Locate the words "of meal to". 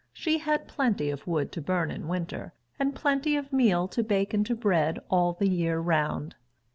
3.35-4.01